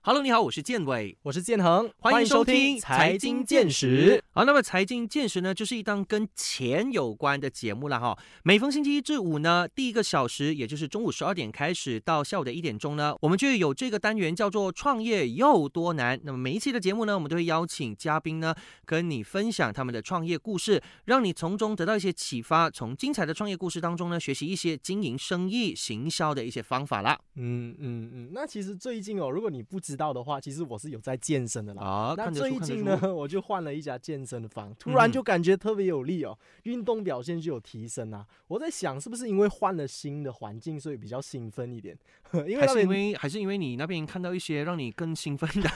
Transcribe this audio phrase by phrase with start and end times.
[0.00, 4.22] Hello，你好，我是建伟，我是建恒，欢迎收听财经见识。
[4.30, 8.16] 好，那么财经见识呢，就是一档跟钱有关的节目了哈。
[8.44, 16.18] 每逢星期一至五呢，第一个小时，也就是中午十二点开始到下午的一点钟呢，我们就有这个单元叫做“创业又多难”。
[16.24, 18.54] 那么每一期的节目呢，我们都会邀请嘉宾呢，
[18.86, 27.18] 跟你分享他们的创业故事，让你从中得到一些启发，从精彩的创业故事当中呢，学习一些经营生意、行销的一些方法啦。
[27.34, 28.30] 嗯嗯嗯。
[28.32, 31.82] 那其实最近哦，如果你不知道的话，其实我是有在健身的啦。
[31.82, 38.26] 啊，那最近呢， 我就换了一家健身房，突然就感觉特别有力哦，运动表现就有提升啊。
[38.48, 41.96] 我在想，是不是因为换了新的环境，所以比较兴奋一点？
[42.46, 45.70] 因为还是因为还是因为你那边看到一些让你更兴奋的？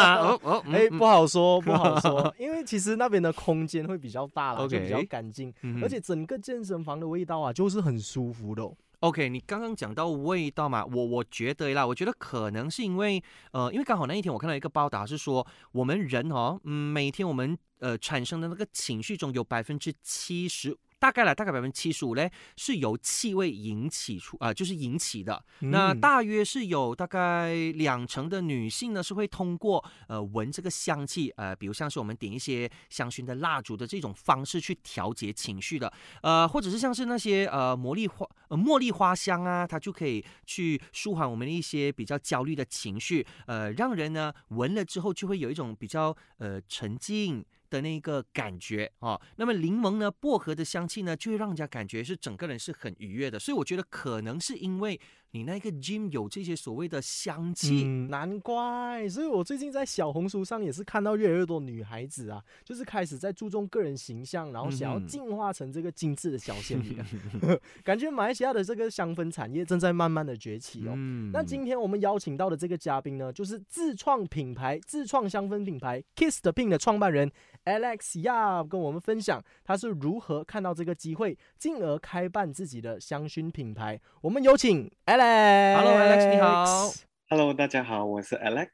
[0.00, 2.34] 哦 哦，哎，不好说，不好说。
[2.36, 8.68] 因为其实那边的空间会比较大了，就比较干净，而且整个健身房的味道啊，就是很舒服的。
[9.00, 20.76] OK，你刚刚讲到味道嘛，我我觉得啦，我觉得可能是因为，呃，因为刚好那一天我看到一个报道是说，我们人哦，嗯，每天我们呃产生的那个情绪中有百分之七十。
[20.98, 25.44] 大概了，大概百分之七十五嘞，是由气味引起出啊，就是引起的。
[25.60, 47.44] 那大约是有大概两成的女性呢，是会通过呃闻这个香气，呃，比如像是我们点一些香薰的蜡烛的这种方式去调节情绪的，呃，或者是像是那些呃茉莉花、呃茉莉花香啊，它就可以去舒缓我们的一些比较焦虑的情绪，呃，让人呢闻了之后就会有一种比较呃沉静。
[47.70, 55.00] 的那个感觉啊，那么柠檬呢，薄荷的香气呢，就会让人家感觉是整个人是很愉悦的，所以我觉得可能是因为。
[55.32, 59.06] 你那个 gym 有这些所谓的香气，难怪。
[59.08, 66.98] 所以我最近在小红书上也是看到越来越多女孩子啊，就是开始在注重个人形象，然后想要进化成这个精致的小仙女。
[67.84, 70.94] 感觉马来西亚的这个香氛产业正在慢慢的崛起哦。
[71.30, 77.30] 那今天我们邀请到的这个嘉宾呢，就是自创品牌、自创香氛品牌 Kiss the Pink 的创办人
[77.66, 84.00] Alex 要跟我们分享他是如何看到这个机会，进而开办自己的香薰品牌。
[84.22, 84.90] 我们有请。
[85.20, 86.92] Hello，Alex，你好。
[87.28, 88.68] Hello，大家好，我是 Alex。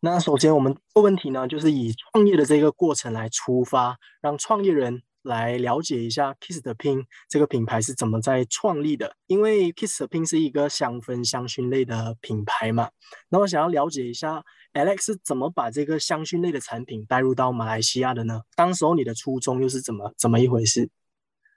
[0.00, 9.16] 那首先我们的问题呢，就是以创业的这个过程来出发，让创业人来了解一下 Kiss the Pink 这个品牌是怎么在创立的。
[9.26, 12.88] 因为 Kiss the Pink 是一个香氛香薰类的品牌嘛，
[13.28, 18.40] 那我想要了解一下 Alex 是怎么把这个香薰类的产品带入到马来西亚的呢？
[18.54, 20.88] 当时候你的初衷又是怎么怎么一回事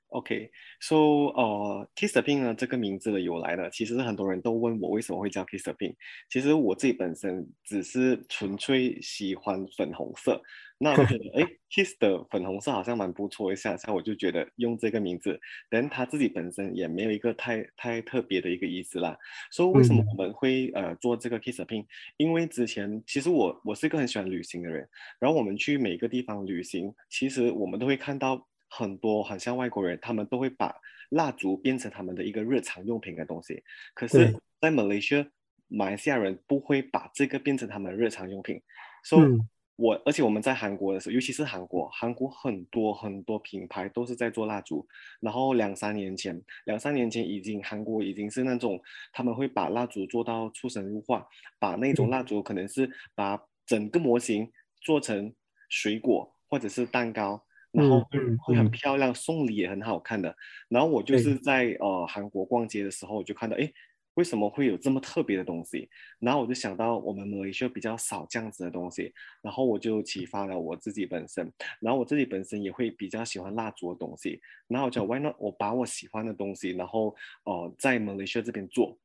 [0.09, 5.95] ？OK，so 呃，Kiss the Pink 呢这个名字的由来呢，其实很多人都问我为什么会叫 Kiss the Pink。
[6.29, 10.41] 其实我自己本身只是纯粹喜欢粉红色，
[10.79, 15.39] 那我觉得哎，Kiss 的粉红色好像蛮不错一下，所以我就觉得用这个名字。
[15.69, 19.15] 但它自己本身也没有一个太太特别的一个意思啦。
[19.51, 21.85] 所以为什么我们会呃做这个 Kiss the Pink？
[22.17, 24.87] 因为之前其实我我是一个很喜欢旅行的人，
[25.19, 28.47] 然后我们去每个地方旅行，其实我们都会看到。
[28.69, 30.73] 很多很像外国人，他们都会把
[31.09, 33.63] 蜡烛变成他们的一个日常用品的东西。
[33.93, 35.25] 可是，在马来西亚，
[35.67, 38.61] 马来西亚人不会把这个变成他们的日常用品。
[39.03, 39.37] 所以，
[39.75, 44.87] 我而且我们在韩国的时候，尤其是韩国，韩国很多很多品牌都是在做蜡烛。
[45.19, 48.79] 然后两三年前，两三年前已经韩国已经是那种
[49.11, 54.51] 他们会把蜡烛做到出神入化，把那种蜡烛可能是把整个模型
[54.81, 55.33] 做成
[55.69, 57.43] 水果或者是蛋糕。
[57.71, 58.01] 然后
[58.41, 60.35] 会很漂亮，送礼也很好看的。
[60.67, 63.71] 然后我就是在呃韩国逛街的时候，我就看到，哎，
[64.15, 65.89] 为什么会有这么特别的东西？
[66.19, 71.51] 然后我就想到我们马来西亚比较少这样子的东西，然后我就启发了我自己本身。
[71.79, 74.41] 然后我自己本身也会比较喜欢蜡烛的东西。
[74.67, 75.35] 然后我就 Why not？
[75.37, 78.97] 我把我喜欢的东西，然后呃在马来西亚这边做，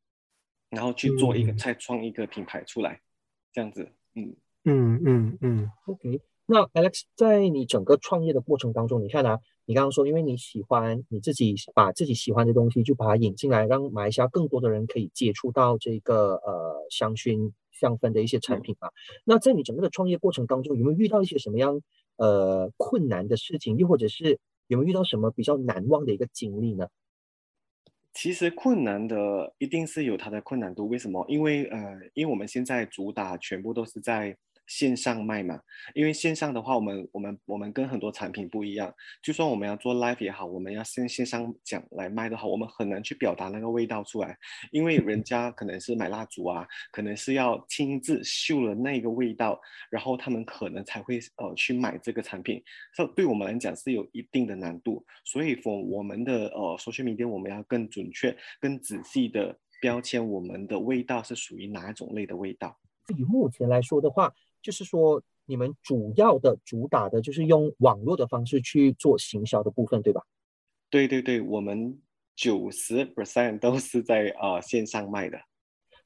[0.71, 3.01] 然后去做一个再创一个品牌出来，
[3.53, 6.21] 这样子，嗯嗯嗯嗯，OK。
[6.47, 18.91] 那 Alex，在你整个创业的过程当中，你看啊，你刚刚说，因为你喜欢你自己把自己喜欢的东西，就把它引进来，让马来西亚更多的人可以接触到这个呃香薰香氛的一些产品嘛。
[19.25, 21.81] 那在你整个的创业过程当中，有没有遇到一些什么样
[22.17, 26.89] 呃困难的事情，又或者是有没有遇到什么比较难忘的一个经历呢？
[28.13, 31.25] 其实困难的一定是有它的困难度，为什么？
[31.27, 34.37] 因为呃，因为我们现在主打全部都是在。
[34.67, 35.61] 线上卖嘛，
[35.95, 38.93] 因为线上的话，我们我们我们跟很多产品不一样。
[39.23, 44.37] 就算我们要做 live 也好，我们要线线上讲来卖的话，我们很难去表达那个味道出来，
[44.71, 52.63] 因为人家可能是买蜡烛啊，可能是要亲自嗅了那个味道，然后他们可能才会呃去买这个产品。
[52.97, 62.79] 这对我们来讲是有一定的难度，所以说我们的呃搜寻迷店我们要更准确、更仔细的标签我们的味道是属于哪一种类的味道。
[63.15, 64.33] 以目前来说的话，
[64.65, 70.23] 就是说你们主要的主打的就是用网络的方式去做行销的部分，对吧？
[70.89, 72.01] 对对对，我们
[72.35, 75.39] 九十 percent 都是在呃线上卖的。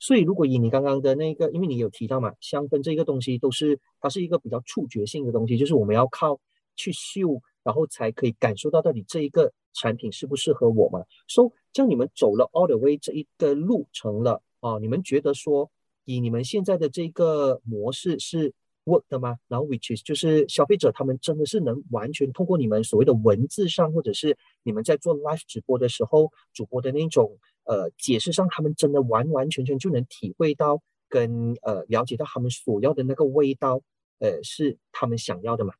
[0.01, 6.41] 所以如果以你刚刚的那个，因为你有提到嘛，香氛这个东西都是它是一个比较触觉性的东西，就是我们要靠
[6.75, 11.01] 去嗅，然后才可以感受到到底这一个产品适不适合我嘛。
[11.29, 15.71] 所以，像你们走了 all the way 这一个路程了啊，你们觉得说
[16.09, 18.53] 以你们现在的这个模式是
[18.85, 19.37] work 的吗？
[19.49, 27.39] 然后 which is 就是消费者他们真的是能完全通过你们所谓的文字上，或者是你们在做 live 直播的时候，主播的那种。
[27.71, 33.83] 呃，解释上他们真的完完全全就能体会到跟呃了解到他们所要的那个味道，
[34.21, 35.75] 呃，是他们想要的嘛？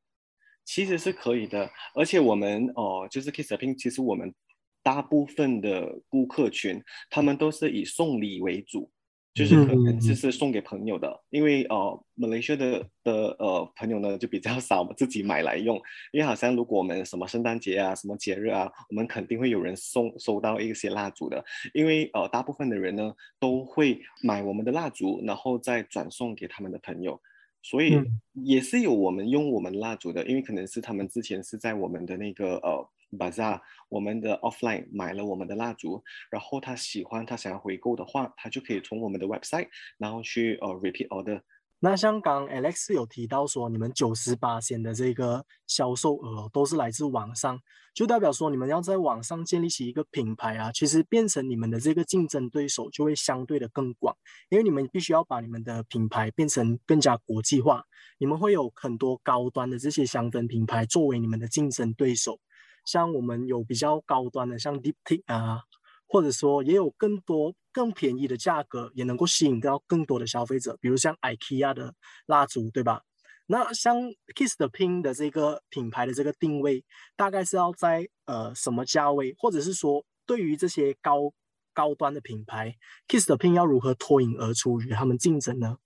[0.67, 4.35] 其实是可以的，而且我们哦，就是 Kiss Ping，其实我们
[4.83, 6.79] 大部分的顾客群，
[7.09, 8.91] 他们都是以送礼为主。
[9.39, 15.77] 就是可能就是送给朋友的，因为呃，马来西亚的的呃朋友呢就比较少自己买来用，
[16.11, 27.21] 因为好像如果我们什么圣诞节啊、什么节日啊，我们肯定会有人送收到一些蜡烛的，因为呃大部分的人呢都会买我们的蜡烛，然后再转送给他们的朋友，
[27.63, 27.97] 所以
[28.33, 32.89] 也是有我们用我们蜡烛的，因为可能是他们之前是在我们的那个呃。
[33.17, 41.41] Bazaar，我们的 offline 买了我们的蜡烛，然后他喜欢，他想要回购的话，他就可以从我们的 website，然后去呃 repeat order。
[41.81, 47.61] 那香港 Alex 有提到说，你们九十八线的这个销售额都是来自网上，
[47.95, 54.17] 就代表说你们要在网上建立起一个品牌啊，其实变成你们的这个竞争对手就会相对的更广，
[54.49, 57.85] 因为你们必须要把你们的品牌变成更加国际化，
[58.19, 62.41] 你们会有很多高端的这些香氛品牌作为你们的竞争对手。
[62.89, 65.61] 像我们有比较高端的，像 Diptyque 啊，
[66.07, 70.75] 或者说也有更多更便宜的价格，也能够吸引到更多的消费者。
[70.81, 71.95] 比如像 IKEA 的
[72.25, 73.03] 蜡烛，对吧？
[73.45, 74.01] 那像
[74.35, 76.83] Kiss the Pin 的这个品牌的这个定位，
[77.15, 79.35] 大概是要在呃什么价位？
[79.39, 81.31] 或者是说，对于这些高
[81.75, 82.75] 高端的品牌
[83.07, 85.77] ，Kiss the Pin 要如何脱颖而出与他们竞争呢？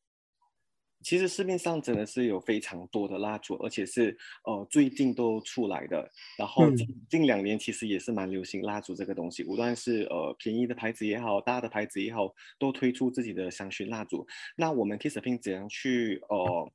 [1.02, 6.08] 其实市面上真的是有非常多的蜡烛，而且是呃最近都出来的。
[6.38, 14.26] 然后近近两年其实也是蛮流行蜡烛这个东西，无论是呃便宜的牌子也好，大的牌子也好，都推出自己的香薰蜡烛。
[14.56, 16.72] 那我们 Kissapin 怎样去呃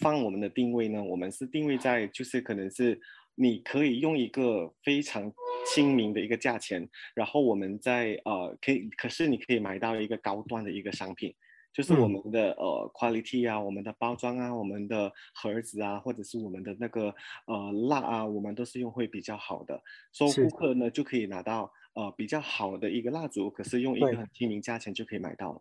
[0.00, 1.02] 放我们的定位呢？
[1.02, 3.00] 我们是定位在就是可能是
[3.36, 5.32] 你可以用一个非常
[5.72, 11.34] 亲民的一个价钱，然后我们在呃可以，可是你可以买到一个高端的一个商品。
[11.74, 17.12] 就是我们的呃 quality 啊，我们的包装啊，我们的盒子啊，或者是我们的那个
[17.46, 19.82] 呃蜡啊，我们都是用会比较好的，
[20.12, 25.60] 所以顾客呢就可以拿到呃比较好的一个蜡烛，可是用一个很亲民价钱就可以买到了。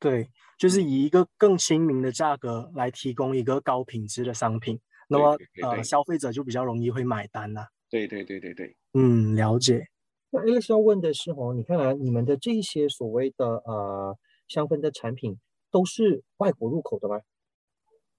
[0.00, 7.68] 对，就是以一个更亲民的价格来提供一个高品质的商品，那么呃消费者就比较容易会买单了。
[7.90, 9.86] 对对对对对，嗯，了解。
[10.30, 14.16] 那 Alex 要问的是哦，你看来你们的这些所谓的呃。
[14.52, 15.38] 香氛的产品
[15.70, 17.22] 都是外国入口的吗？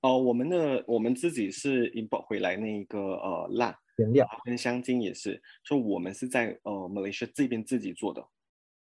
[0.02, 8.28] 哦，我们的我们自己是 import 回来那一个呃蜡原料跟香精也是，所以我们是在呃 Malaysia 这边自己做的。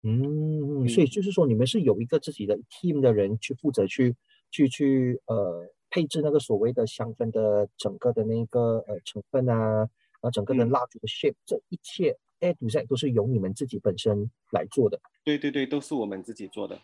[0.03, 4.15] 嗯，所以就是说你们是有一个自己的 team 的人去负责去
[4.51, 9.89] 去去呃配置那个所谓的香氛的整个的那个呃成分啊，然
[10.21, 15.01] 后整个的蜡烛的 shape，这一切 A to Z 都是由你们自己本身来做的。
[15.25, 16.79] 对对对，都是我们自己做的。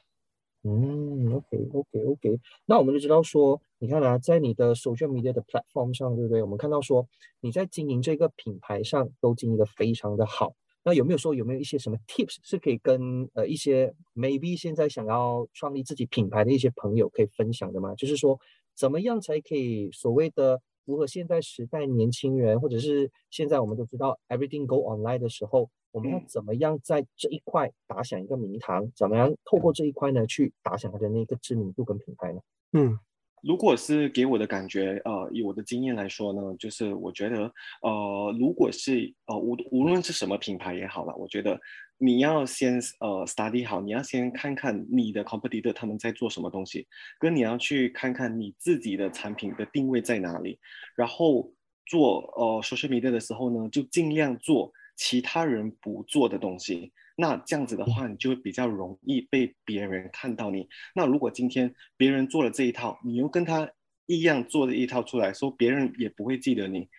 [0.68, 6.42] 嗯，OK，OK，OK，那我们就知道说，你看啊，在你的 social media 的 platform 上，对不对？
[6.42, 7.08] 我们看到说
[7.40, 10.56] 你在经营这个品牌上都经营的非常的好。
[10.84, 17.94] 那有没有说有没有一些什么 tips 是可以跟呃一些 maybe 现在想要创立自己品牌的一些朋友可以分享的吗？
[17.96, 18.40] 就是说
[18.76, 25.70] 怎么样才可以所谓的符合现在时代年轻人，或者是现在我们都知道 everything go online 的时候。
[25.92, 28.92] 我们要怎么样在这一块打响一个名堂？
[28.98, 32.42] 怎么样透过这一块呢，去打响它的那个知名度跟品牌呢？
[32.74, 33.00] 嗯，
[33.46, 41.60] 如果是给我的感觉，呃，以我的经验来说呢，就是我觉得，呃，如果是呃无无论是什么品牌也好了，我觉得
[41.98, 46.88] 你要先呃 study 好，你要先看看你的 competitor 他们在做什么东西，
[47.20, 50.58] 跟你要去看看你自己的产品的定位在哪里，
[50.96, 51.54] 然后
[51.86, 54.72] 做呃 social media 的时候呢，就尽量做。
[54.98, 60.68] 其他人不做的东西，那这样子的话，你就会比较容易被别人看到你。
[60.94, 63.72] 那如果今天别人做了这一套，你又跟他
[64.06, 66.90] 一样做了一套出来，说别人也不会记得你。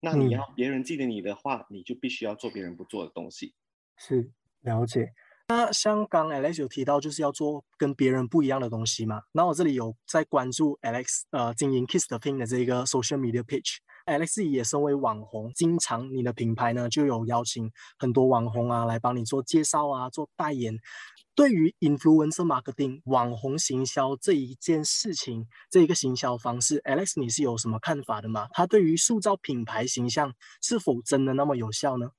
[0.00, 3.54] 那你要别人记得你的话，你就必须要做别人不做的东西。
[3.96, 4.30] 是
[4.62, 5.12] 了解。
[5.48, 9.22] 那像刚 Alex 有提到，就是要做跟别人不一样的东西嘛。
[9.32, 13.76] 那我这里有在关注 Alex 呃经营 Kiss the Pink 的这个 social media page。
[14.06, 20.78] Alex 也身为网红，经常你的品牌呢就有邀请很多网红啊来帮你做介绍啊，做代言。
[21.34, 28.48] 对于 influencer marketing 网红行销这一件事情，这一个行销方式，Alex 你是有什么看法的吗？
[28.52, 30.32] 它对于塑造品牌形象
[30.62, 32.12] 是否真的那么有效呢？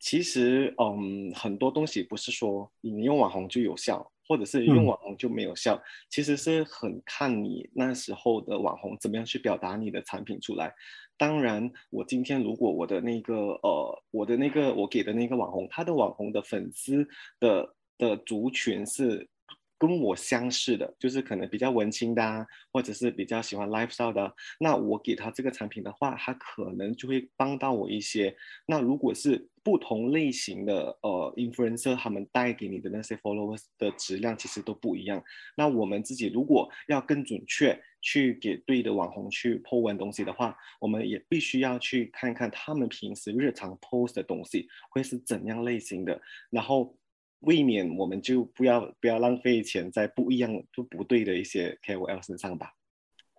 [0.00, 10.72] 其实，嗯，很多东西不是说你用网红就有效，或者是用网红就没有效，其实是很看你那时候的网红怎么样去表达你的产品出来。
[11.16, 17.04] 当然，我今天如果我的那个呃，我的那个我给的那个网红，他的网红的粉丝
[17.40, 17.74] 的。
[18.00, 19.28] 的族群是
[19.76, 24.34] 跟我相似的，就是可能比较文青的，啊，或者是比较喜欢 lifestyle 的。
[24.58, 28.34] 那我给他这个产品的话，他可能就会帮到我一些。
[28.64, 35.22] 那如果是不同类型的呃 influencer，他们带给你的那些 followers 的质量其实都不一样。
[35.56, 46.96] 那我们自己如果要更准确去给对的网红去 po 文东西的话，我们也必须要去看看他们平时日常 post 的东西会是怎样类型的，然后。
[47.40, 52.74] 未免我们就不要不要浪费钱在不一样就不对的一些 KOL 身上吧。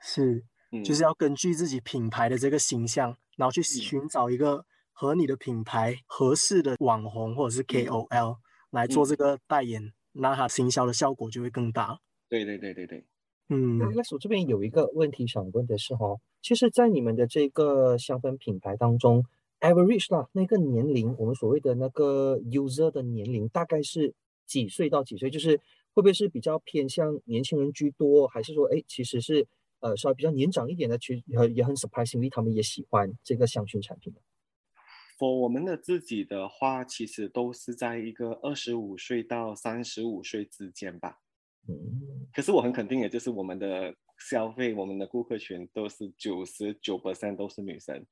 [0.01, 0.43] 是，
[0.83, 8.37] 就是要根据自己品牌的这个形象，然后去寻找一个和你的品牌合适的网红或者是 KOL
[8.69, 11.99] 来做这个代言，那它行销的效果就会更大。
[12.29, 13.05] 对对对对对。
[13.49, 19.25] 嗯，那我这边有一个问题想问的是哈，其实，在你们的这个香氛品牌当中。
[19.61, 24.11] Average 啦，那个年龄，我们所谓的那个 user 的年龄大概是
[24.47, 25.29] 几岁到几岁？
[25.29, 25.55] 就是
[25.93, 29.45] 会不会是比较偏向年轻人居多，还是说，哎，其实是
[29.79, 34.21] 呃稍微比较年长一点的，其实也也很 surprisingly，他们也喜欢这个香薰产品的。
[35.21, 41.19] For 我们的自己的话，其实都是在一个二十五岁到三十五岁之间吧。
[41.67, 42.27] 嗯。
[42.33, 48.03] 可是我很肯定的，就是我们的消费，我们的顾客群都是九十九 percent 都是女生。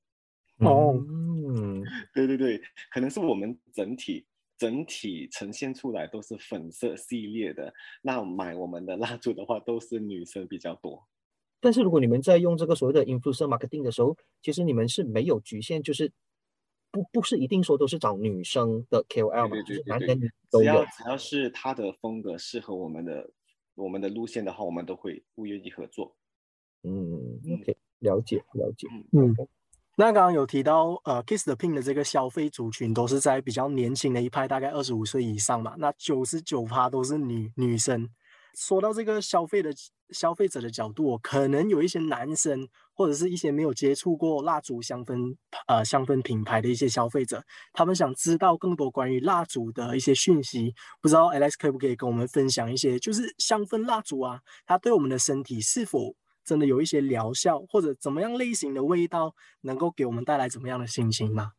[0.60, 2.62] 哦，嗯，对对对，
[2.92, 7.74] 可能是我们整体整体呈现出来都是粉色系列的，
[8.04, 11.08] 那买我们的蜡烛的话都是女生比较多。
[11.60, 16.12] 但是如果你们在用这个所谓的 influencer marketing 的时候，其实你们是没有局限，就是
[16.92, 20.72] 不不是一定说都是找女生的 KOL 嘛，就是男人女都有。
[20.72, 23.30] 只要只要是他的风格适合我们的
[23.76, 26.16] 我们的路线的话，我们都会不愿意合作。
[26.84, 29.36] 嗯，OK，了解了解，嗯。
[29.96, 35.76] 那刚刚有提到，呃，Kiss the Pink 的这个消费族群都是在比较年轻的一派，大概二十五岁以上嘛。
[35.78, 38.10] 那九十九趴都是女女生。
[38.56, 39.74] 说到这个消费的
[40.12, 45.36] 消费者的角度，可能有一些男生或者是一些没有接触过蜡烛香氛
[45.68, 50.74] 呃香氛品牌的一些消费者，他们想知道更多关于蜡烛的一些讯息。
[51.02, 56.16] 不知道 Alex 可不可以跟我们分享一些，就是香氛蜡烛啊，它对我们的身体是否？
[56.46, 61.52] 真的有一些疗效，或者怎么样类型的味道，能够给我们带来怎么样的心情吗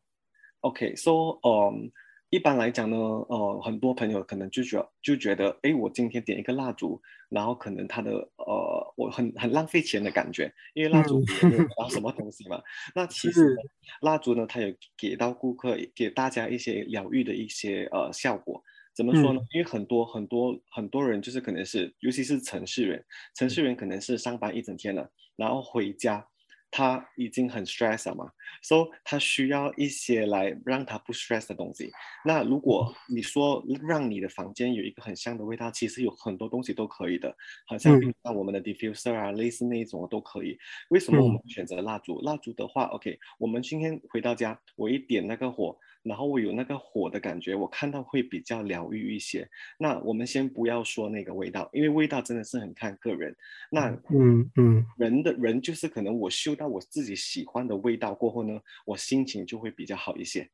[0.59, 1.89] ？OK，so，嗯，
[2.31, 12.61] 一般来讲呢，呃，很多朋友可能就觉就觉得，哎，我今天点一个蜡烛，然后可能它的呃，我很很浪费钱的感觉，因为蜡烛也没有到什么东西嘛。
[12.95, 13.57] 那其实
[13.99, 18.63] 蜡烛呢，它有给到顾客给大家一些疗愈的一些呃效果。
[18.95, 19.41] 怎么说呢？
[19.53, 23.03] 因为很多很多很多人就是可能是，尤其是城市人，
[23.35, 26.25] 城市人可能是上班一整天了，然后回家，
[26.71, 31.91] 他已经很 stress 了嘛，，so 他需要一些来让他不 stress 的东西。
[32.25, 37.35] 那如果你说让你的房间有一个很香的味道，其实有很多东西都可以的，
[37.67, 40.57] 好像像我们的 diffuser 啊，类似那一种都可以。
[40.89, 42.21] 为什么我们选择蜡烛？
[42.21, 45.77] 蜡烛的话，OK，我们今天回到家，我一点那个火。
[46.03, 49.47] 然后我有那个火的感觉，我看到会比较疗愈一些。
[49.77, 53.35] 那我们先不要说那个味道，因为味道真的是很看个人。
[53.71, 60.49] 那嗯嗯，人的人就是可能我嗅到我自己喜欢的味道过后呢，我心情就会比较好一些。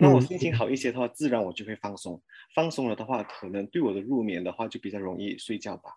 [0.00, 2.22] 那我心情好一些的话，自然我就会放松。
[2.54, 5.90] 放松了的话，可能对我的入眠的话就比较容易睡觉吧。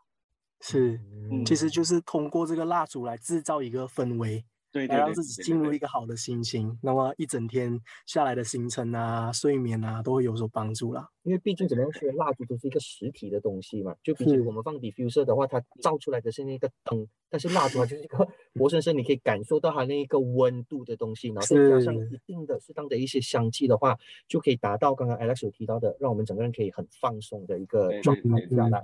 [0.60, 1.00] 是，
[1.46, 4.44] 其实就是通过这个蜡烛来制造一个氛围。
[4.72, 11.10] 对，来让自己进入一个好的心情，那么一整天下来的行程啊、睡眠啊，都会有所帮助啦。
[11.24, 23.98] 因为毕竟怎么样说，蜡烛都是一个实体的东西嘛，就比起我们放 diffuser 的话，它照出来的是那个灯，但是蜡烛它就是一个 活生生你可以感受到它那一个温度的东西，然后再加上一定的适当的一些香气的话，
[24.28, 28.22] 就可以达到刚刚 Alex 有提到的，让我们整个人可以很放松的一个状态
[28.56, 28.82] 下来。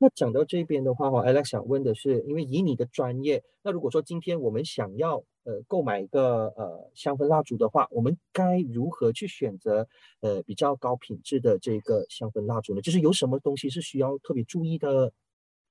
[0.00, 9.88] 那讲到这边的话，哈，Alex 想问的是，因为以你的专业，那如果说今天我们想要呃购买一个呃香氛蜡烛的话，我们该如何去选择
[10.20, 12.80] 呃比较高品质的这个香氛蜡烛呢？
[12.80, 15.12] 就是有什么东西是需要特别注意的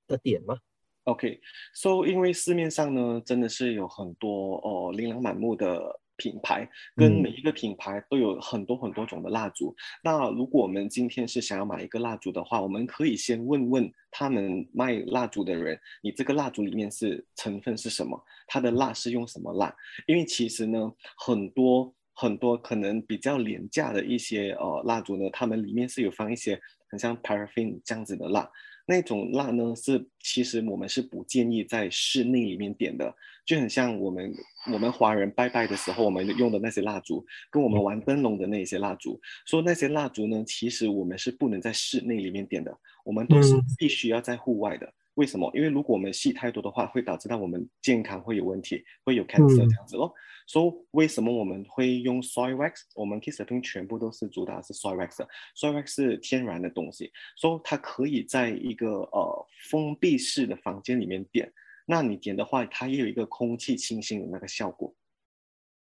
[0.06, 0.58] 的点吗
[1.04, 6.00] ？OK，so 因为市面上呢，真的是有很多哦琳琅满目的。
[6.18, 9.74] 品牌跟每一个品牌都有很多很多种的蜡烛。
[10.02, 18.22] 那如果我们今天是想要买一个蜡烛的话，我们可以先问问他们卖蜡烛的人，你这个蜡烛里面是成分是什么？
[18.46, 19.74] 它的蜡是用什么蜡？
[20.06, 26.60] 因为其实呢，很多很多可能比较廉价的一些呃蜡烛呢，它们里面是有放一些
[26.90, 28.50] 很像 paraffin 这样子的蜡。
[28.88, 33.14] 那种蜡呢，是其实我们是不建议在室内里面点的，
[33.44, 34.32] 就很像我们
[34.72, 44.90] 我们华人拜拜的时候，我们用的那些蜡烛，跟我们玩灯笼的那些蜡烛，说那些蜡烛呢，其实我们是不能在室内里面点的，我们都是必须要在户外的。
[45.14, 45.50] 为什么？
[45.52, 50.14] 因为如果我们吸太多的话，会导致到我们健康会有问题，会有 cancer 这样子咯。
[50.48, 52.80] 所以为什么我们会用 soy wax？
[52.96, 61.52] 我们 Kiss Pin 全部都是主打是 soy wax，soy wax 是天然的东西，所以它可以在一个呃封闭式的房间里面点。
[61.86, 64.92] 那你点的话，它也有一个空气清新的那个效果。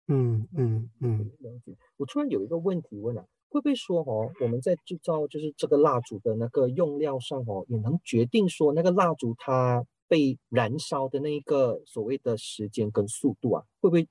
[0.07, 1.77] 嗯嗯嗯，了解。
[1.97, 3.25] 我突然有一个问题问了。
[3.51, 13.65] 会不会说哦，我们在制造就是这个蜡烛的那个用料上哦，也能决定说那个蜡烛它被燃烧的那一个所谓的时间跟速度啊？
[13.81, 14.07] 会不会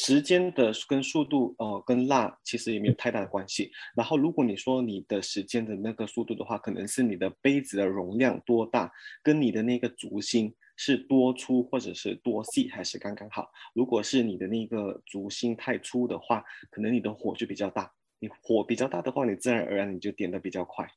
[0.00, 3.68] 时间的跟速度哦，跟蜡其实也没有太大的关系。
[3.96, 8.92] 然后如果你说你的时间的那个速度的话，可能是你的杯子的容量多大，
[9.24, 13.50] 跟你的那个烛心是多粗或者是多细还是刚刚好。
[13.74, 17.92] 如果是你的那个烛心太粗的话，可能你的火就比较大。
[18.20, 20.88] 你火比较大的话，你自然而然你就点的比较快。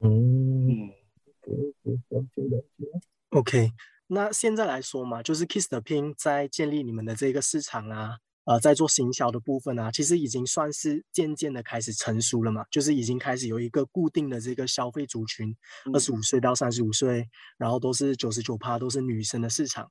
[0.00, 0.90] 嗯
[3.30, 3.70] ，OK，
[4.08, 15.56] 那现在来说嘛，就是 Kiss 的 Pin 在建立你们的这个市场啊，呃，在做行销的部分啊，其实已经算是渐渐的开始成熟了嘛，就是已经开始有一个固定的这个消费族群，
[15.92, 19.88] 二十五岁到三十五岁，然后都是九十九趴都是女生的市场。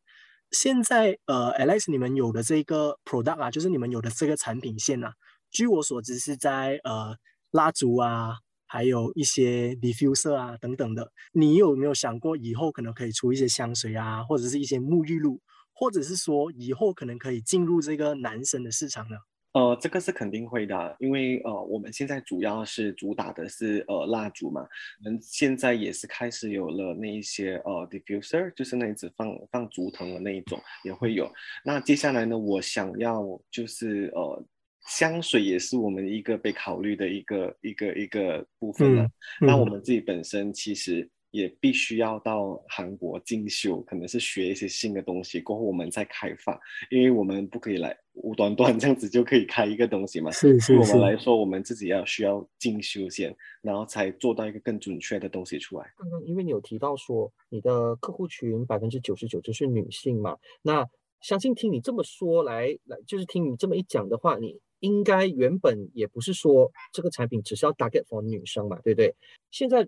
[0.52, 5.14] 现在呃，Alex，你们有的这个 product 啊，就是你们有的这个产品线啊。
[5.50, 7.16] 据我所知，是在呃
[7.52, 8.36] 蜡烛啊，
[8.68, 11.10] 还有一些 diffuser 啊等等的。
[11.32, 15.40] 你有没有想过以后可能可以出一些香水啊，或者是一些沐浴露，
[15.82, 19.18] 或者是说以后可能可以进入这个男生的市场呢？
[19.54, 24.62] 呃，这个是肯定会的，因为呃我们现在主要是主打的是呃蜡烛嘛，
[25.04, 31.28] 我们，现在也是开始有了那一些呃 diffuser，就是那一只放放竹藤的那一种也会有。
[31.66, 34.46] 那接下来呢，我想要就是呃。
[34.88, 39.08] 香水也是我们一个被考虑的一个一个一个部分了。
[39.40, 46.60] 那我们自己本身其实也必须要到韩国进修，可能是学一些新的东西，过后我们再开发。
[46.90, 50.30] 因为我们不可以来无端端这样子就可以开一个东西嘛。
[50.32, 50.94] 是是是。
[50.94, 55.92] 我们来说，我们自己要需要进修先，然后才做到一个更准确的东西出来。
[55.98, 60.88] 刚刚因为你有提到说你的客户群百分之九十九就是女性嘛，那
[61.22, 64.60] 相信听你这么说来来，就是听你这么一讲的话，你。
[64.82, 69.14] 应该原本也不是说这个产品只是要 target for 女生嘛，对不对？
[69.52, 69.88] 现在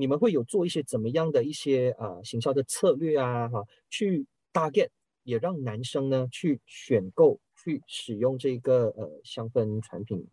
[0.00, 4.90] 你们会有做一些怎么样的一些呃行销的策略啊，哈，去搭建
[5.22, 10.26] 也让男生呢去选购、去使用这个呃香氛产品。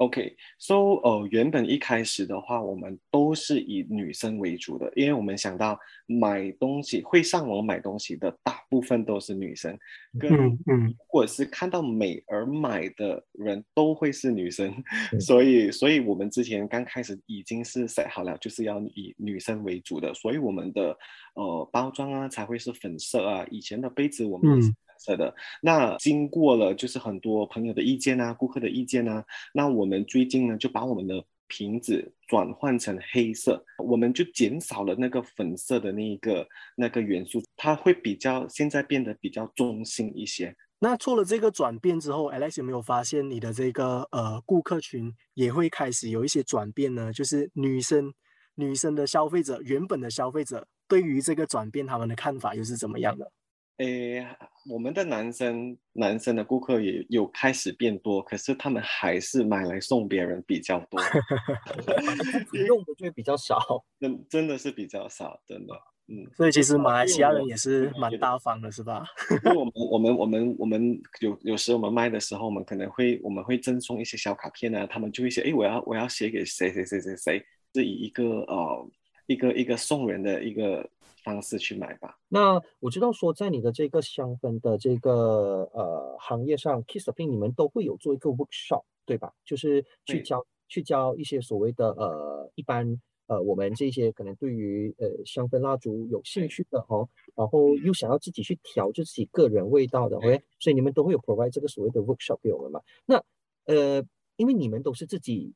[0.00, 9.78] OK，so 呃，原本一开始的话，我们都是以女生为主的，因为我们想到买东西会上网买东西的大部分都是女生，
[10.18, 10.32] 跟
[10.66, 14.74] 嗯，或者是看到美而买的人都会是女生，
[15.20, 20.96] 所以，所以我们之前刚开始已经是 set 好了，就是要以女生为主的，所以我们的
[21.34, 24.60] 呃包装啊才会是粉色啊，以前的杯子我们。
[25.02, 40.54] 是的，那经过了就是很多朋友的意见啊，顾客的意见啊，那我们最近呢就把我们的瓶子转换成黑色，我们就减少了那个粉色的那一个那个元素，它会比较现在变得比较中性一些。
[40.78, 47.12] 那做了这个转变之后，Alex 有没有发现你的这个呃顾客群也会开始有一些转变呢？
[47.12, 48.12] 就是女生
[48.54, 53.32] 女生的消费者，原本的消费者对于这个转变他们的看法又是怎么样的？
[53.80, 54.26] 诶，
[54.70, 61.00] 我们的男生男生的顾客也有开始变多，可是他们还是买来送别人比较多，
[62.66, 63.58] 用的就比较少，
[63.98, 65.74] 真真的是比较少，真的，
[66.08, 66.28] 嗯。
[66.36, 69.02] 所以其实马来西亚人也是蛮大方的，是吧？
[69.46, 77.42] 因为我们我们我们我们有有时我们卖的时候，我们可能会我们会赠送一些小卡片啊，他们就会写，哎，我要我要写给谁谁谁谁谁，
[77.74, 78.90] 是以一个呃。
[79.26, 80.84] 一个一个送人的一个
[81.30, 82.18] 方式去买吧。
[82.28, 89.32] 那我知道说，在你的这个香氛的这个呃行业上，Kissaping 你们都会有做一个 workshop，对吧？
[89.44, 102.80] 就是去教去教一些所谓的呃一般呃我们这些可能对于呃香氛蜡烛有兴趣的哦，然后又想要自己去调就自己个人味道的对，OK，所以你们都会有 provide 这个所谓的 workshop 给我们嘛？
[103.06, 103.22] 那
[103.66, 104.04] 呃，
[104.36, 105.54] 因为你们都是自己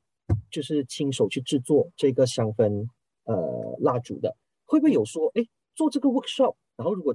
[0.51, 2.87] 就是亲手去制作这个香氛
[3.25, 5.43] 呃蜡烛的，会不会有说，哎，
[5.75, 7.15] 做这个 workshop，然后如果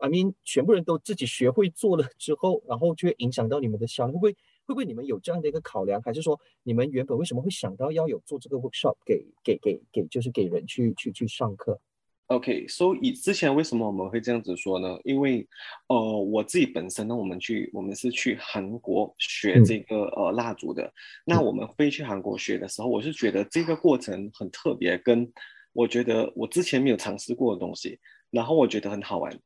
[0.00, 4.32] I mean 全部人都自己学会做了之后，然后就会影响到你们的销量，会不会
[4.66, 11.80] 会不会你们有这样的一个考量，还是说你们原本为什么会想到要有做这个 workshop 给给给给就是给人去去去上课
[12.28, 14.98] ？OK，所、以之前为什么我们会这样子说呢？
[15.04, 15.46] 因为
[15.86, 20.92] 呃，我自己本身呢，我们去我们是去韩国学嗯这个、呃蜡烛的。
[21.24, 25.32] 那我们飞去韩国学的时候，我是觉得这个过程很特别，跟
[25.76, 27.98] 我觉得我之前没有尝试过的东西，
[28.30, 29.38] 然后我觉得很好玩。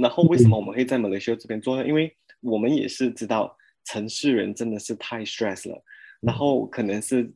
[0.00, 1.84] 然后为什么我们会在马来西亚这边做呢？
[1.86, 5.82] 因为我们也是知道城市人真的是太 stress 了，
[6.20, 7.30] 然后可能是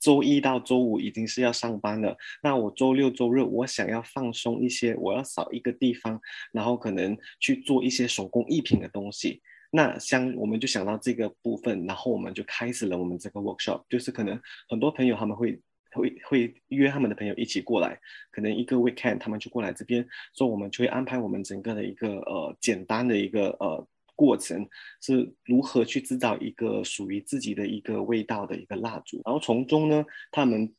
[0.00, 6.18] 周一到周五已经是要上班了，那我周六周日我想要放松一些，我要少一个地方，
[6.50, 9.42] 然后可能去做一些手工艺品的东西。
[9.70, 15.60] 那像我们就想到这个部分，然后我们就开始了我们这个 workshop，就是可能很多朋友他们会
[15.92, 17.98] 会会约他们的朋友一起过来，
[18.30, 24.68] 可能一个 weekend 他们就过来这边，所以我们就会安排我们整个的一个呃简单的一个呃过程，
[25.00, 30.72] 是如何去制造一个属于自己的一个味道的一个蜡烛，然后从中呢，他们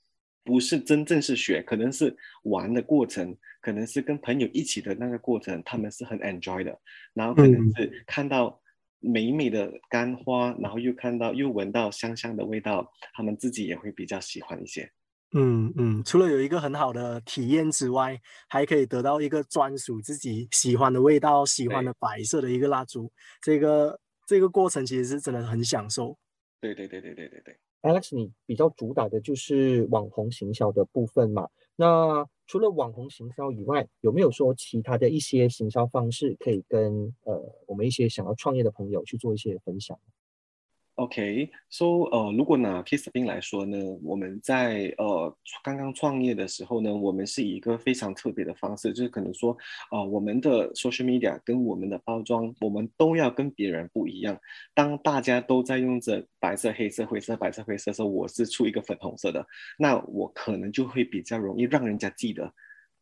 [0.44, 6.80] 不是真正是学，可能是玩的过程，可能是跟朋友一起的那个过程，他们是很 enjoy 的，
[7.14, 8.60] 然后可能嗯是看到。
[9.06, 14.90] 美美的干花，然后又看到又闻到香香的味道，他们自己也会比较喜欢一些。
[15.36, 23.12] 嗯嗯，除了有一个很好的体验之外，还可以得到一个专属自己喜欢的味道、喜欢的白色的一个蜡烛。
[23.42, 26.16] 这个这个过程其实是真的很享受。
[26.62, 27.58] 对对对对对对对。
[27.82, 31.50] Alex，你比较主打的就是网红行销的部分嘛？
[31.76, 40.00] 那除了网红行销以外，有没有说其他的一些行销方式可以跟呃我们一些想要创业的朋友去做一些分享？
[40.96, 49.58] OK，so、呃，如果拿 Kissing 来说呢，我们在呃刚刚创业的时候呢，我们是以一个非常特别的方式，就是可能说，
[49.92, 54.40] 呃，我们的 social media 跟我们的包装，我们都要跟别人不一样。
[54.76, 59.44] 当大家都在用着白色、黑色、灰色、白色、灰色的时候，我是出一个粉红色的，
[59.80, 62.54] 那我可能就会比较容易让人家记得。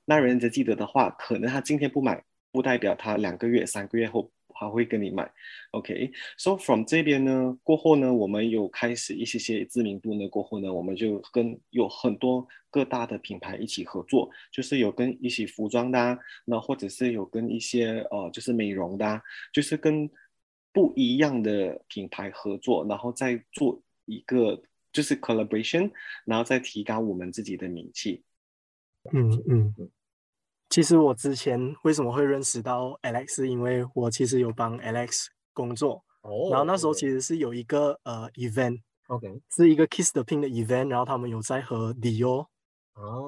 [0.06, 2.24] 那人家记得的话，可能他今天不买，
[2.54, 5.28] 不代表他两个月、三个月后他会跟你买。
[5.72, 19.20] OK，so、from 这边呢，过后呢，我们有开始一些些知名度呢，过后呢，我们就跟有很多各大的品牌一起合作，就是有跟一起服装的、啊，那或者是有跟一些呃，就是美容的、啊，
[19.52, 20.08] 就是跟
[20.72, 24.62] 不一样的品牌合作，然后再做一个
[24.94, 25.90] 就是 collaboration，
[26.24, 28.24] 然后再提高我们自己的名气。
[29.12, 29.74] 嗯嗯，
[30.72, 42.48] 其实我之前为什么会认识到 Alex，是因为我其实有帮 Alex 工作，哦然后那时候其实是有一个呃 event，OK 是一个 Kiss the Pink 的 event，然后他们有在和 Dior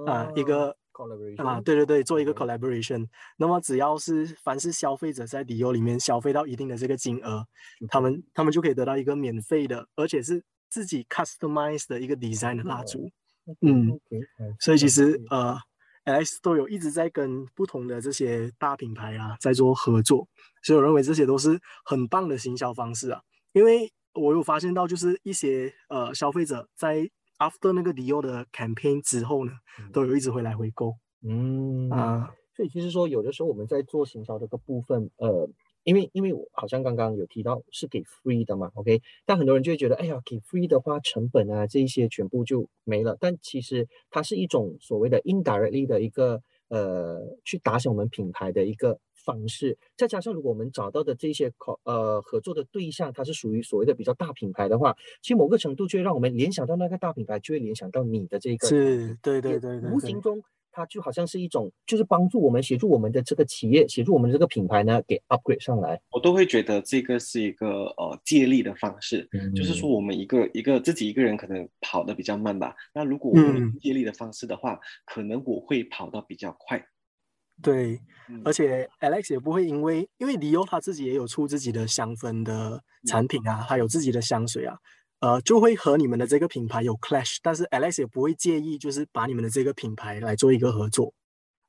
[0.07, 3.05] 啊、一个 collaboration 啊，对对对，做一个 collaboration。
[3.35, 7.45] 那么只要是凡是消费者在 Dior 里面消费到一定的这个金额，
[7.89, 13.11] 他们他们就可以得到一个免费的，而且是自己 customize 的一个 design 的蜡烛。
[13.59, 14.21] 嗯 OK，
[14.61, 15.57] 所以其实呃
[16.05, 20.27] ，Alex 都有一直在跟不同的这些大品牌啊在做合作，
[20.61, 23.21] 所以我认为这些都是很棒的行销方式啊。
[23.53, 29.51] 因为我有发现到，就是一些呃消费者在 after 那个 Dior 的 campaign 之后呢，
[29.91, 32.33] 都有一直会来回购嗯啊。
[32.55, 35.49] 所以其实说，有的时候我们在做行销这个部分，呃，
[35.83, 43.17] 因为因为我好像刚刚有提到是给 free 的嘛，OK，但很多人就会觉得，哎呀，给 free 的话，成本啊这一些全部就没了。
[43.19, 49.77] 但其实它是一种所谓的 indirectly 的一个呃，去打响我们品牌的一个方式。
[49.95, 60.41] 再加上如果我们找到的这些考呃合作的对象，它是属于所谓的比较大品牌的话，其实某个程度就会让我们联想到那个大品牌，就会联想到你的这个是，对对也对对对无形中
[60.73, 66.01] 它就好像是一种，就是帮助我们协助我们的这个企业，协助我们的这个品牌呢，给 upgrade 上来。
[66.11, 76.83] 我都会觉得这个是一个呃借力的方式，就是说我们一个一个自己一个人可能跑得比较慢吧，那如果我们借力的方式的话，可能我会跑得比较快。
[77.61, 84.75] 对，嗯而且 Alex 也不会因为，因为 Dior 他自己也有出自己的香氛的产品啊，还有自己的香水啊。
[85.23, 91.13] 呃，就会和你们的这个品牌有 clash，但是 Alex 也不会介意，就是把你们的这个品牌来做一个合作，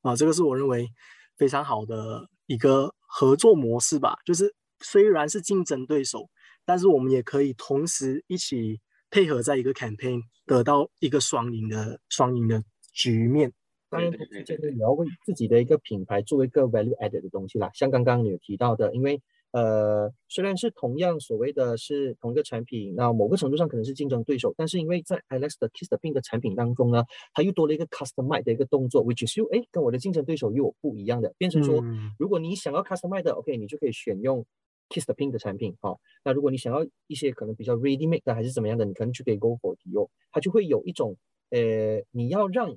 [0.01, 0.89] 啊，这个是我认为
[1.37, 4.17] 非常好的一个合作模式吧。
[4.25, 6.27] 就是虽然是竞争对手，
[6.65, 13.53] 但是我们也可以同时一起配合在一个 campaign，得到一个双赢的双赢的局面。
[13.89, 14.11] 当然，
[14.45, 17.69] 这个也要为自己的一个品牌做一个 value added 的东西啦。
[17.73, 19.21] 像刚刚你有提到的，因为
[19.55, 31.81] 呃，虽然是同样所谓的是同一个产品，那某个程度上可能是竞争对手，但是因为在 Alex 的 Kiss the Pin 的产品当中呢，它又多了一个 customize 的一个动作，which is 又哎跟我的竞争对手又有不一样的，变成说，
[32.19, 34.45] 如果你想要 customize 的，OK，你就可以选用
[34.89, 41.15] Kiss the Pin 的产品，好，那如果你想要一些可能比较 ready made 的还是怎么样的，你可能就可以 go for 用，它就会有一种
[41.49, 42.75] 呃，你要让。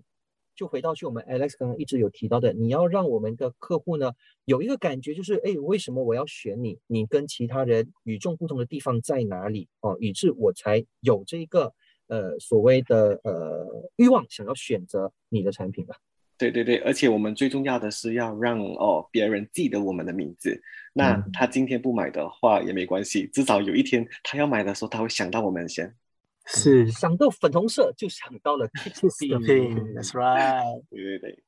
[0.58, 4.10] 就回到去我们 Alex 刚刚一直有提到的，你要让我们的客户呢
[4.44, 6.76] 有一个感觉，就是哎，为什么我要选你？
[6.88, 9.68] 你跟其他人与众不同的地方在哪里？
[9.82, 11.72] 哦，以致我才有这个
[12.08, 15.94] 呃所谓的呃欲望，想要选择你的产品吧。
[16.36, 20.60] 对对对，而且我们最重要的是要让哦别人记得我们的名字。
[20.92, 25.94] 那他今天不买的话也没关系，至少有一天他要买的时候，他会想到我们先。
[26.48, 30.82] 是想到粉红色就想到了 Kiss the Pin，That's right。
[30.90, 31.44] 对对对，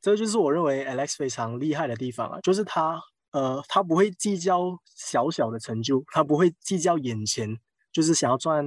[0.00, 3.00] 这就是我认为 Alex 非常厉害的地方啊，就是他
[3.32, 7.58] 呃，他不会计较小小的成就，他不会计较眼前，
[7.92, 8.64] 就是想要赚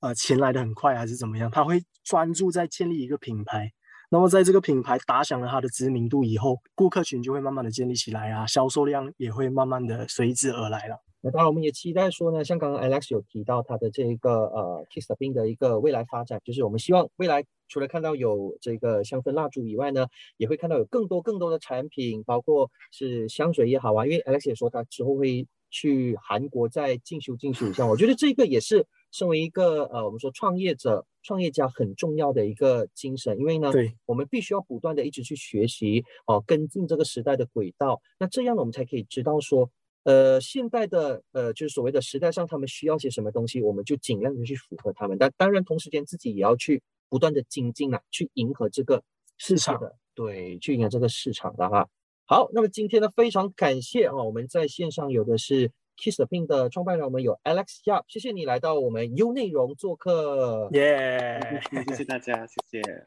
[0.00, 3.70] 呃钱来的很快还是怎么样，他会专注在建立一个品牌。
[4.10, 11.03] 那么在这个品牌打响了他的知名度以后，顾客群就会慢慢的建立起来啊，销售量也会慢慢的随之而来了。
[11.26, 20.06] 那当然，我们也期待说呢，像刚刚 Alex 有提到他的这一个呃 Kiss the Pin 的一个未来发展，就是我们希望未来除了看到有这个香氛蜡烛以外呢，
[20.36, 24.04] 也会看到有更多更多的产品，包括是香水也好啊。
[24.04, 39.70] 因为 Alex 也说他之后会去韩国再进修进修一下，我觉得这个也是身为一个呃我们说创业者、创业家很重要的一个精神，因为呢，对，我们必须要不断的一直去学习哦，跟进这个时代的轨道，那这样，我们才可以知道说。
[40.04, 45.18] 呃，现代的呃，就是所谓的时代上，他们需要些什么东西，我们就尽量的去符合他们。
[45.18, 49.02] 但当然，同时间自己也要去不断的精进啊，去迎合这个
[49.38, 51.88] 市场的，对，去迎合这个市场的哈。
[52.26, 61.40] 好，那么今天呢，非常感谢啊，我们在线上有的是 Kiss the Pin 的创办人，我们有 Alex Yap，谢谢你来到我们优内容做客，耶，
[61.88, 63.06] 谢谢大家，谢谢。